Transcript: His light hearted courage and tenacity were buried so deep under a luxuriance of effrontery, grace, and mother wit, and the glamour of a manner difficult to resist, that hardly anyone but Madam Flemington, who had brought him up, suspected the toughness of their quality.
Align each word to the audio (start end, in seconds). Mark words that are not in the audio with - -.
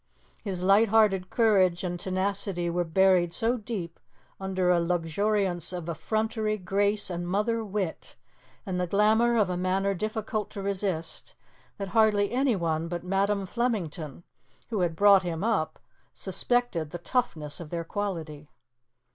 His 0.43 0.63
light 0.63 0.87
hearted 0.87 1.29
courage 1.29 1.83
and 1.83 1.99
tenacity 1.99 2.71
were 2.71 2.83
buried 2.83 3.31
so 3.33 3.55
deep 3.57 3.99
under 4.39 4.71
a 4.71 4.79
luxuriance 4.79 5.71
of 5.71 5.87
effrontery, 5.87 6.57
grace, 6.57 7.11
and 7.11 7.27
mother 7.27 7.63
wit, 7.63 8.15
and 8.65 8.81
the 8.81 8.87
glamour 8.87 9.37
of 9.37 9.47
a 9.47 9.55
manner 9.57 9.93
difficult 9.93 10.49
to 10.49 10.61
resist, 10.63 11.35
that 11.77 11.89
hardly 11.89 12.31
anyone 12.31 12.87
but 12.87 13.03
Madam 13.03 13.45
Flemington, 13.45 14.23
who 14.69 14.79
had 14.79 14.95
brought 14.95 15.21
him 15.21 15.43
up, 15.43 15.77
suspected 16.13 16.89
the 16.89 16.97
toughness 16.97 17.59
of 17.59 17.69
their 17.69 17.83
quality. 17.83 18.49